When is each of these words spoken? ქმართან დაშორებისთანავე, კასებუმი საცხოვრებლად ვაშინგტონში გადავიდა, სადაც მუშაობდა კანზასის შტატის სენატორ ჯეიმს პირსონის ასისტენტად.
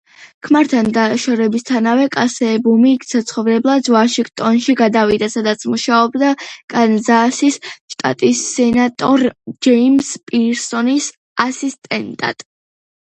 ქმართან 0.45 0.87
დაშორებისთანავე, 0.93 2.05
კასებუმი 2.15 2.93
საცხოვრებლად 3.09 3.89
ვაშინგტონში 3.97 4.75
გადავიდა, 4.79 5.29
სადაც 5.35 5.67
მუშაობდა 5.75 6.31
კანზასის 6.75 7.61
შტატის 7.97 8.43
სენატორ 8.57 9.27
ჯეიმს 9.69 10.13
პირსონის 10.35 11.15
ასისტენტად. 11.49 12.47